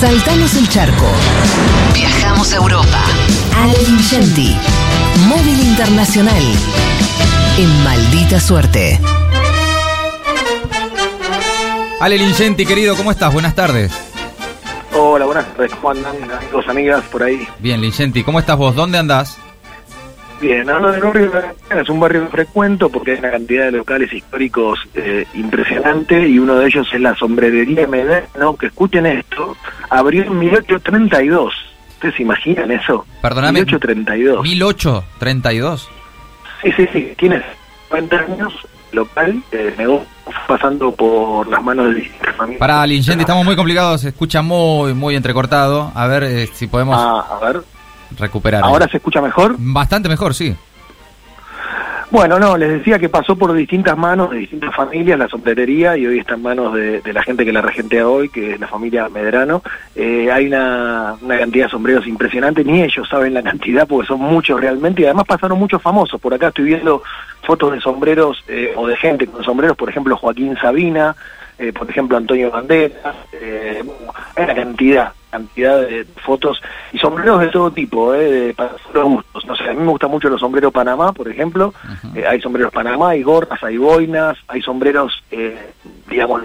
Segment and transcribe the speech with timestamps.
[0.00, 1.06] Saltamos el charco.
[1.94, 3.02] Viajamos a Europa.
[3.56, 4.54] Ale Ingenti.
[5.26, 6.42] Móvil Internacional.
[7.56, 9.00] En maldita suerte.
[11.98, 13.32] Ale Lingenti, querido, ¿cómo estás?
[13.32, 13.90] Buenas tardes.
[14.94, 15.72] Hola, buenas tardes.
[15.76, 17.48] ¿Cómo andan amigos, amigas por ahí?
[17.58, 18.74] Bien, Lingenti, ¿cómo estás vos?
[18.74, 19.38] ¿Dónde andás?
[20.40, 21.32] Bien, en un barrio,
[21.70, 26.56] es un barrio frecuento porque hay una cantidad de locales históricos eh, impresionante y uno
[26.56, 29.56] de ellos es la sombrerería Medrano, que escuchen esto,
[29.88, 31.54] abrió en 1832.
[31.94, 33.06] ¿Ustedes se imaginan eso?
[33.22, 33.60] Perdóname.
[33.60, 34.42] 1832.
[34.42, 35.88] 1832.
[36.62, 37.42] Sí, sí, sí, tiene
[37.88, 38.52] 50 años
[38.92, 40.06] local, eh, negocio
[40.46, 42.10] pasando por las manos de.
[42.58, 45.92] Para Lingenti, estamos muy complicados, se escucha muy, muy entrecortado.
[45.94, 47.62] A ver eh, si podemos Ah, a ver,
[48.18, 48.62] recuperar.
[48.64, 49.56] ¿ahora se escucha mejor?
[49.58, 50.54] Bastante mejor, sí.
[52.08, 56.06] Bueno, no, les decía que pasó por distintas manos de distintas familias la sombrerería y
[56.06, 58.68] hoy está en manos de, de la gente que la regentea hoy, que es la
[58.68, 59.60] familia Medrano.
[59.96, 64.20] Eh, hay una, una cantidad de sombreros impresionante, ni ellos saben la cantidad porque son
[64.20, 66.20] muchos realmente y además pasaron muchos famosos.
[66.20, 67.02] Por acá estoy viendo
[67.42, 71.16] fotos de sombreros eh, o de gente con sombreros, por ejemplo Joaquín Sabina,
[71.58, 73.82] eh, por ejemplo Antonio Banderas, eh,
[74.36, 79.04] hay una cantidad, cantidad de fotos y sombreros de todo tipo, eh, de, para los
[79.04, 79.46] gustos.
[79.46, 81.72] No sé, a mí me gustan mucho los sombreros Panamá, por ejemplo,
[82.14, 85.72] Eh, hay sombreros Panamá, hay gorras, hay boinas, hay sombreros, eh,
[86.08, 86.42] digamos,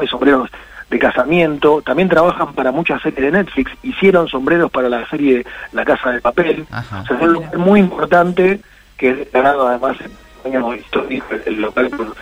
[0.00, 0.48] hay sombreros
[0.88, 5.84] de casamiento, también trabajan para muchas series de Netflix, hicieron sombreros para la serie La
[5.84, 8.60] Casa de Papel, o sea, es un lugar muy importante
[8.96, 9.96] que es declarado además
[10.44, 12.12] en año histórico el local por el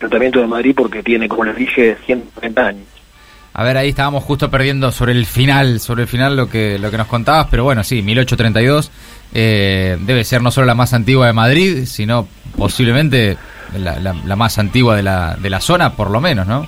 [0.00, 3.03] Ayuntamiento de Madrid porque tiene, como les dije, 130 años.
[3.56, 6.90] A ver, ahí estábamos justo perdiendo sobre el final, sobre el final lo que, lo
[6.90, 8.90] que nos contabas, pero bueno, sí, 1832
[9.32, 13.36] eh, debe ser no solo la más antigua de Madrid, sino posiblemente
[13.78, 16.66] la, la- la más antigua de la, de la zona, por lo menos, ¿no?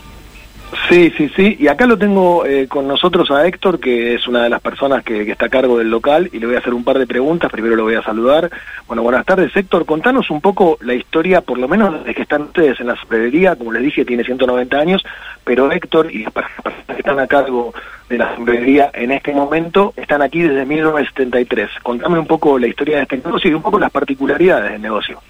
[0.89, 1.57] Sí, sí, sí.
[1.61, 5.05] Y acá lo tengo eh, con nosotros a Héctor, que es una de las personas
[5.05, 7.51] que, está a cargo del local, y le voy a hacer un par de preguntas.
[7.51, 8.51] Primero lo voy a saludar.
[8.87, 9.87] Bueno, buenas tardes, Héctor.
[9.87, 13.55] Contanos un poco la historia, por lo menos desde que están ustedes en la sombrerería.
[13.57, 15.05] Como les dije, tiene 190 años,
[15.45, 17.73] pero Héctor y las personas que están a cargo
[18.09, 21.71] de la sombrerería en este momento están aquí desde 1973.
[21.83, 25.21] Contame un poco la historia de este negocio y un poco las particularidades del negocio.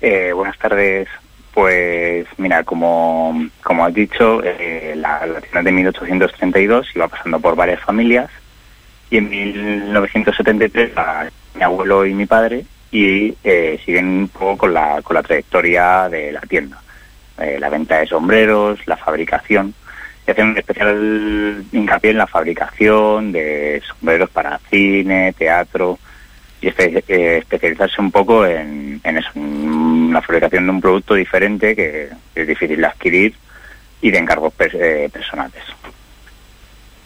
[0.00, 1.08] Eh, buenas tardes.
[1.54, 7.80] Pues mira, como, como has dicho, eh, la, tienda de 1832 iba pasando por varias
[7.80, 8.30] familias
[9.10, 14.74] y en 1973 la- mi abuelo y mi padre y eh, siguen un poco con
[14.74, 16.80] la, con la trayectoria de la tienda.
[17.38, 19.74] Eh, la venta de sombreros, la fabricación
[20.26, 25.98] y hacen un especial hincapié en la fabricación de sombreros para cine, teatro
[26.60, 31.14] y espe- eh, especializarse un poco en, en eso, en la fabricación de un producto
[31.14, 33.34] diferente que es difícil de adquirir
[34.02, 35.62] y de encargos eh, personales.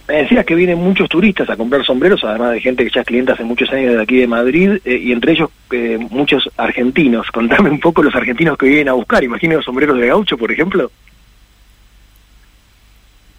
[0.09, 3.07] Me decías que vienen muchos turistas a comprar sombreros, además de gente que ya es
[3.07, 7.31] cliente hace muchos años de aquí de Madrid, eh, y entre ellos eh, muchos argentinos.
[7.33, 9.23] Contame un poco los argentinos que vienen a buscar.
[9.23, 10.91] Imagino los sombreros de gaucho, por ejemplo.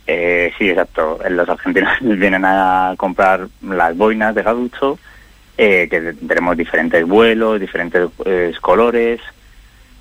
[0.08, 1.20] Eh, sí, exacto.
[1.30, 4.98] Los argentinos vienen a comprar las boinas de gaucho,
[5.58, 9.20] eh, que tenemos diferentes vuelos, diferentes eh, colores.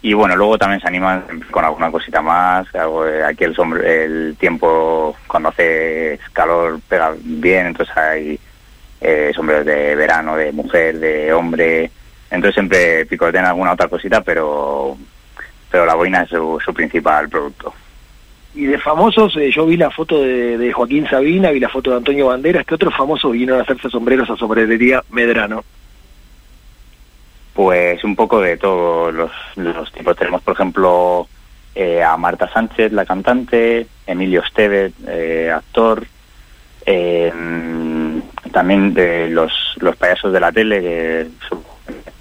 [0.04, 2.66] Y bueno, luego también se animan con alguna cosita más.
[3.24, 7.66] Aquí el, sombre- el tiempo, cuando hace calor, pega bien.
[7.66, 8.40] Entonces hay
[9.00, 11.90] eh, sombreros de verano, de mujer, de hombre.
[12.30, 14.96] Entonces siempre picotean alguna otra cosita, pero,
[15.70, 17.72] pero la boina es su, su principal producto.
[18.54, 21.96] Y de famosos, eh, yo vi la foto de, Joaquín Sabina, vi la foto de
[21.96, 22.66] Antonio Banderas.
[22.66, 25.64] ¿Qué otros famosos vinieron a hacerse sombreros a sombrerería Medrano?
[27.54, 29.14] Pues un poco de todos
[29.56, 30.16] los, tipos.
[30.16, 31.26] Tenemos, por ejemplo,
[31.74, 36.04] eh, a Marta Sánchez, la cantante, Emilio Estevez, eh, actor,
[36.84, 37.32] eh,
[38.52, 40.80] también de los, los payasos de la tele,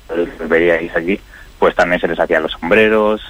[0.08, 1.20] que veríais allí,
[1.60, 3.22] pues también se les hacían los sombreros.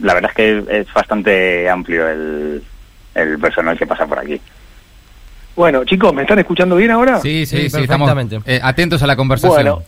[0.00, 2.62] La verdad es que es bastante amplio el,
[3.14, 4.40] el personal que pasa por aquí.
[5.56, 7.20] Bueno, chicos, ¿me están escuchando bien ahora?
[7.20, 8.40] Sí, sí, Sí, sí, estamos perfectamente.
[8.52, 9.54] eh, atentos a la conversación.
[9.54, 9.82] Bueno,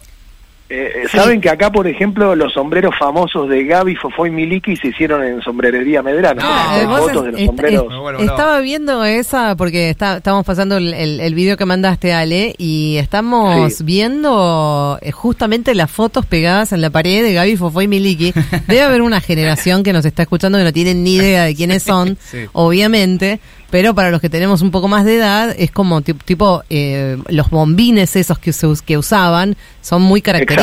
[0.68, 4.76] eh, eh, saben que acá, por ejemplo, los sombreros famosos de Gaby, Fofó y Miliki
[4.76, 6.42] se hicieron en sombrerería Medrano.
[6.42, 7.84] Eh, fotos es- de los est- sombreros.
[8.18, 12.54] est- estaba viendo esa porque está, estábamos pasando el, el, el video que mandaste, Ale,
[12.58, 13.84] y estamos Sí.
[13.84, 18.32] viendo eh, justamente las fotos pegadas en la pared de Gaby, Fofó y Miliki.
[18.66, 21.82] Debe haber una generación que nos está escuchando que no tienen ni idea de quiénes
[21.84, 22.38] son, Sí.
[22.52, 23.40] obviamente,
[23.70, 27.16] pero para los que tenemos un poco más de edad, es como ti- tipo eh,
[27.28, 30.55] los bombines esos que, se us- que usaban son muy característicos,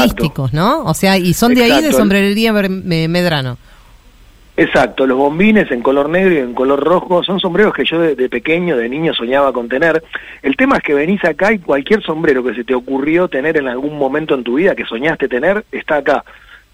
[0.52, 0.84] ¿no?
[0.84, 1.98] O sea, y son de ahí de Exacto.
[1.98, 3.58] sombrerería Medrano.
[4.56, 8.16] Exacto, los bombines en color negro y en color rojo son sombreros que yo de,
[8.16, 10.04] de, pequeño, de niño soñaba con tener.
[10.44, 13.68] El tema es que venís acá y cualquier sombrero que se te ocurrió tener en
[13.68, 16.24] algún momento en tu vida, que soñaste tener, está acá.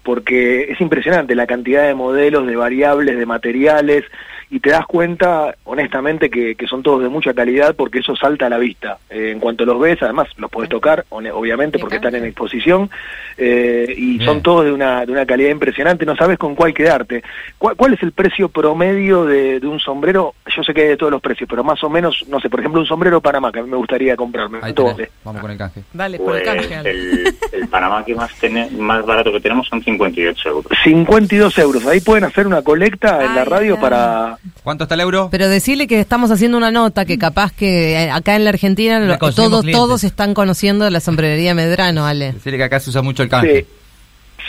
[0.02, 4.04] Porque es impresionante la cantidad de modelos, de variables, de materiales,
[4.50, 8.46] y te das cuenta, honestamente, que, que, son todos de mucha calidad porque eso salta
[8.46, 8.98] a la vista.
[9.08, 12.90] Eh, en cuanto los ves, además los puedes tocar, obviamente, porque están en exposición,
[13.38, 14.24] eh, y Bien.
[14.24, 17.22] son todos de una, de una calidad impresionante, no sabes con cuál quedarte.
[17.58, 20.34] ¿Cuál, cuál es el precio promedio de, de, un sombrero?
[20.54, 22.58] Yo sé que hay de todos los precios, pero más o menos, no sé, por
[22.58, 24.58] ejemplo, un sombrero Panamá que a mí me gustaría comprarme.
[24.62, 25.10] Ahí vale?
[25.22, 25.82] Vamos con el canje.
[25.92, 26.74] Dale, por el Pues, canje.
[26.74, 26.90] Ale.
[26.90, 30.72] el, el Panamá que más, tiene, más barato que tenemos son 58 euros.
[30.82, 31.86] 52 euros.
[31.86, 34.39] Ahí pueden hacer una colecta en la radio para...
[34.62, 35.28] ¿Cuánto está el euro?
[35.30, 38.98] Pero decirle que estamos haciendo una nota que capaz que eh, acá en la Argentina
[39.00, 39.72] lo- todos clientes.
[39.72, 42.32] todos están conociendo la sombrerería Medrano, Ale.
[42.32, 43.60] Decirle que acá se usa mucho el canje.
[43.62, 43.66] Sí,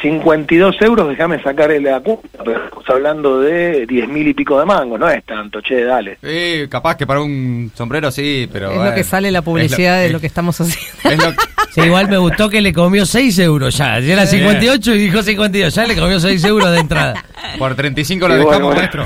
[0.02, 4.66] 52 euros, déjame sacar la cuenta, pero estamos hablando de 10 mil y pico de
[4.66, 6.18] mango, no es tanto, che, dale.
[6.24, 8.72] Sí, capaz que para un sombrero sí, pero...
[8.72, 11.10] es lo que sale la es publicidad de es- lo que estamos haciendo.
[11.12, 11.42] es lo-
[11.74, 14.00] Sí, igual me gustó que le comió 6 euros ya.
[14.00, 15.74] Ya era 58 y dijo 52.
[15.74, 17.24] Ya le comió 6 euros de entrada.
[17.58, 19.06] por 35 lo Sí, dejamos, bueno, maestro.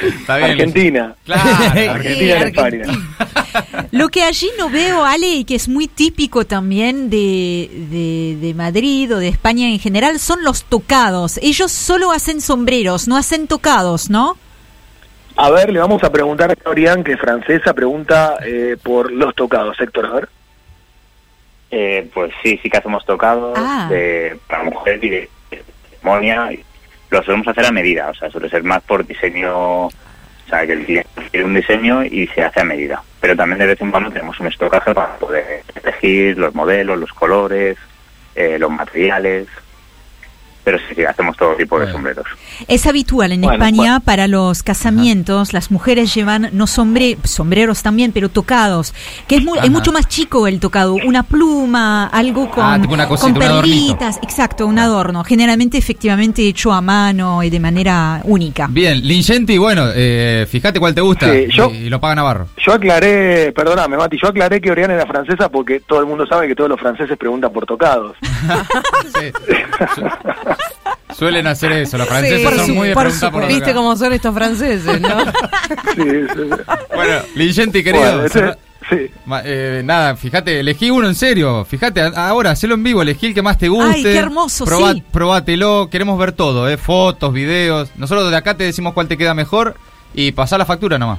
[0.00, 0.50] Está bien.
[0.52, 1.14] Argentina.
[1.24, 1.50] Claro,
[1.94, 2.52] Argentina.
[3.90, 8.54] Lo que allí no veo, Ale, y que es muy típico también de, de, de
[8.54, 11.38] Madrid o de España en general, son los tocados.
[11.42, 14.36] Ellos solo hacen sombreros, no hacen tocados, ¿no?
[15.36, 19.34] A ver, le vamos a preguntar a Orián, que es francesa, pregunta eh, por los
[19.34, 19.76] tocados.
[19.80, 20.28] Héctor, a ver.
[21.70, 23.88] Eh, pues sí, sí que hacemos tocados Ah.
[23.90, 25.28] de, para mujer y de
[25.90, 26.50] ceremonia.
[27.10, 29.90] Lo solemos hacer a medida, o sea, suele ser más por diseño, o
[30.48, 33.02] sea, que el cliente quiere un diseño y se hace a medida.
[33.20, 37.12] Pero también de vez en cuando tenemos un estocaje para poder elegir los modelos, los
[37.12, 37.76] colores,
[38.34, 39.46] eh, los materiales.
[40.68, 41.92] Pero sí, sí, hacemos todo tipo de Bueno.
[41.96, 42.26] sombreros.
[42.66, 44.00] Es habitual en Bueno, España bueno.
[44.00, 48.92] para los casamientos, las mujeres llevan no sombre, sombreros también, pero tocados,
[49.26, 52.92] que es, muy, es mucho más chico el tocado, una pluma, algo con, Ah, tipo
[52.92, 53.96] una cosita, con un adornito.
[53.96, 58.66] perlitas, exacto, un adorno, generalmente efectivamente hecho a mano y de manera única.
[58.70, 62.48] Bien, Lingenti, bueno, eh, fíjate cuál te gusta Sí, yo- y, lo paga Navarro.
[62.58, 66.46] Yo aclaré, perdóname, Mati, yo aclaré que Orián era francesa porque todo el mundo sabe
[66.46, 68.14] que todos los franceses preguntan por tocados.
[69.18, 69.32] Sí.
[71.18, 73.64] Su- Suelen hacer eso, los franceses por son su- muy de por preguntar por ¿Viste
[73.64, 73.74] acá.
[73.74, 75.08] cómo son estos franceses, no?
[75.96, 76.62] Sí, sí, sí.
[76.94, 78.28] Bueno, Lingenti, querido.
[78.28, 78.54] Bueno,
[78.88, 78.96] sí.
[79.26, 81.64] Ma- eh, nada, fíjate, elegí uno en serio.
[81.64, 83.96] Fíjate, ahora, hacelo en vivo, elegí el que más te guste.
[83.96, 85.02] Ay, qué hermoso, Probá- sí.
[85.10, 87.90] Probátelo, queremos ver todo, eh, fotos, videos.
[87.96, 89.74] Nosotros de acá te decimos cuál te queda mejor
[90.14, 91.18] y pasá la factura nomás.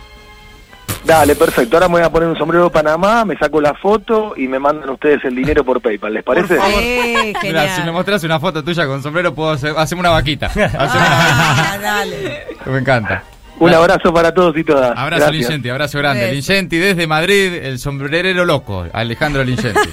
[1.05, 1.75] Dale, perfecto.
[1.77, 4.59] Ahora me voy a poner un sombrero de Panamá, me saco la foto y me
[4.59, 6.13] mandan ustedes el dinero por PayPal.
[6.13, 6.55] ¿Les parece?
[6.55, 6.61] Sí,
[7.25, 7.69] Mira, genial.
[7.75, 10.45] si me mostrás una foto tuya con sombrero, puedo hacer, hacemos una vaquita.
[10.53, 12.45] Hacemos Ah, una dale.
[12.47, 12.69] vaquita.
[12.71, 13.23] Me encanta.
[13.59, 14.91] Un abrazo para todos y todas.
[14.97, 15.31] Abrazo Gracias.
[15.49, 16.31] Lingenti, abrazo grande.
[16.31, 19.89] Lingenti desde Madrid, el sombrerero loco, Alejandro Lingenti.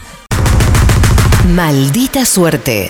[1.55, 2.89] Maldita suerte.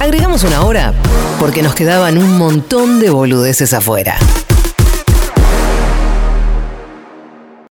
[0.00, 0.92] Agregamos una hora
[1.38, 4.16] porque nos quedaban un montón de boludeces afuera.